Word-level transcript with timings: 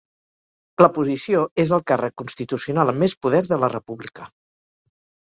La 0.83 0.87
posició 0.93 1.41
és 1.63 1.73
el 1.77 1.83
càrrec 1.91 2.15
constitucional 2.21 2.93
amb 2.93 3.01
més 3.03 3.13
poder 3.27 3.43
de 3.51 3.59
la 3.65 3.69
República. 3.75 4.27